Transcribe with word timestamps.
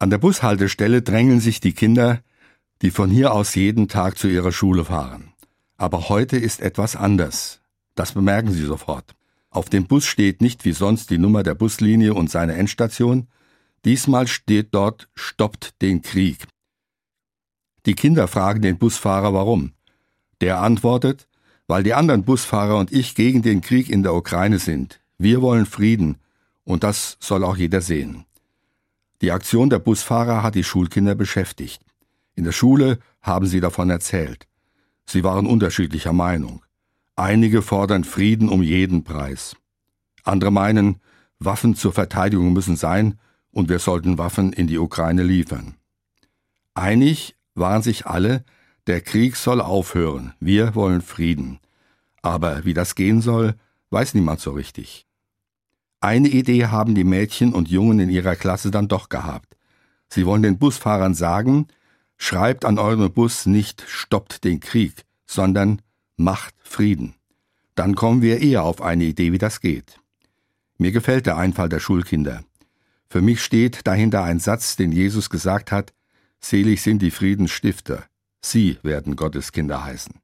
An 0.00 0.10
der 0.10 0.18
Bushaltestelle 0.18 1.02
drängeln 1.02 1.40
sich 1.40 1.58
die 1.58 1.72
Kinder, 1.72 2.20
die 2.82 2.92
von 2.92 3.10
hier 3.10 3.32
aus 3.32 3.56
jeden 3.56 3.88
Tag 3.88 4.16
zu 4.16 4.28
ihrer 4.28 4.52
Schule 4.52 4.84
fahren. 4.84 5.32
Aber 5.76 6.08
heute 6.08 6.36
ist 6.36 6.60
etwas 6.60 6.94
anders. 6.94 7.60
Das 7.96 8.12
bemerken 8.12 8.52
Sie 8.52 8.64
sofort. 8.64 9.16
Auf 9.50 9.68
dem 9.68 9.86
Bus 9.86 10.04
steht 10.04 10.40
nicht 10.40 10.64
wie 10.64 10.72
sonst 10.72 11.10
die 11.10 11.18
Nummer 11.18 11.42
der 11.42 11.54
Buslinie 11.54 12.14
und 12.14 12.30
seine 12.30 12.54
Endstation. 12.54 13.26
Diesmal 13.84 14.28
steht 14.28 14.68
dort 14.70 15.08
Stoppt 15.16 15.82
den 15.82 16.02
Krieg. 16.02 16.46
Die 17.84 17.94
Kinder 17.94 18.28
fragen 18.28 18.62
den 18.62 18.78
Busfahrer 18.78 19.34
warum. 19.34 19.72
Der 20.40 20.60
antwortet, 20.60 21.26
weil 21.66 21.82
die 21.82 21.94
anderen 21.94 22.24
Busfahrer 22.24 22.78
und 22.78 22.92
ich 22.92 23.16
gegen 23.16 23.42
den 23.42 23.62
Krieg 23.62 23.90
in 23.90 24.04
der 24.04 24.14
Ukraine 24.14 24.60
sind. 24.60 25.00
Wir 25.16 25.42
wollen 25.42 25.66
Frieden 25.66 26.18
und 26.62 26.84
das 26.84 27.16
soll 27.18 27.42
auch 27.42 27.56
jeder 27.56 27.80
sehen. 27.80 28.27
Die 29.20 29.32
Aktion 29.32 29.68
der 29.68 29.80
Busfahrer 29.80 30.42
hat 30.42 30.54
die 30.54 30.64
Schulkinder 30.64 31.14
beschäftigt. 31.14 31.84
In 32.36 32.44
der 32.44 32.52
Schule 32.52 33.00
haben 33.20 33.46
sie 33.46 33.60
davon 33.60 33.90
erzählt. 33.90 34.46
Sie 35.06 35.24
waren 35.24 35.46
unterschiedlicher 35.46 36.12
Meinung. 36.12 36.62
Einige 37.16 37.62
fordern 37.62 38.04
Frieden 38.04 38.48
um 38.48 38.62
jeden 38.62 39.02
Preis. 39.02 39.56
Andere 40.22 40.52
meinen, 40.52 41.00
Waffen 41.40 41.74
zur 41.74 41.92
Verteidigung 41.92 42.52
müssen 42.52 42.76
sein 42.76 43.18
und 43.50 43.68
wir 43.68 43.80
sollten 43.80 44.18
Waffen 44.18 44.52
in 44.52 44.68
die 44.68 44.78
Ukraine 44.78 45.24
liefern. 45.24 45.74
Einig 46.74 47.34
waren 47.54 47.82
sich 47.82 48.06
alle, 48.06 48.44
der 48.86 49.00
Krieg 49.00 49.34
soll 49.34 49.60
aufhören, 49.60 50.34
wir 50.38 50.76
wollen 50.76 51.02
Frieden. 51.02 51.58
Aber 52.22 52.64
wie 52.64 52.74
das 52.74 52.94
gehen 52.94 53.20
soll, 53.20 53.56
weiß 53.90 54.14
niemand 54.14 54.40
so 54.40 54.52
richtig. 54.52 55.07
Eine 56.00 56.28
Idee 56.28 56.66
haben 56.66 56.94
die 56.94 57.04
Mädchen 57.04 57.52
und 57.52 57.68
Jungen 57.68 57.98
in 57.98 58.08
ihrer 58.10 58.36
Klasse 58.36 58.70
dann 58.70 58.88
doch 58.88 59.08
gehabt. 59.08 59.56
Sie 60.08 60.26
wollen 60.26 60.42
den 60.42 60.58
Busfahrern 60.58 61.14
sagen, 61.14 61.66
schreibt 62.16 62.64
an 62.64 62.78
eurem 62.78 63.12
Bus 63.12 63.46
nicht 63.46 63.84
stoppt 63.88 64.44
den 64.44 64.60
Krieg, 64.60 65.04
sondern 65.26 65.82
macht 66.16 66.54
Frieden. 66.62 67.14
Dann 67.74 67.94
kommen 67.94 68.22
wir 68.22 68.40
eher 68.40 68.62
auf 68.62 68.80
eine 68.80 69.04
Idee, 69.04 69.32
wie 69.32 69.38
das 69.38 69.60
geht. 69.60 70.00
Mir 70.78 70.92
gefällt 70.92 71.26
der 71.26 71.36
Einfall 71.36 71.68
der 71.68 71.80
Schulkinder. 71.80 72.44
Für 73.08 73.20
mich 73.20 73.42
steht 73.42 73.86
dahinter 73.86 74.22
ein 74.22 74.38
Satz, 74.38 74.76
den 74.76 74.92
Jesus 74.92 75.30
gesagt 75.30 75.72
hat, 75.72 75.92
Selig 76.40 76.82
sind 76.82 77.02
die 77.02 77.10
Friedensstifter, 77.10 78.04
sie 78.40 78.78
werden 78.82 79.16
Gottes 79.16 79.50
Kinder 79.50 79.84
heißen. 79.84 80.14